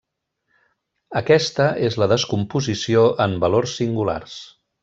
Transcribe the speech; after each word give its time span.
Aquesta 1.21 1.69
és 1.89 1.99
la 2.05 2.09
descomposició 2.15 3.07
en 3.29 3.39
valors 3.47 3.79
singulars. 3.83 4.43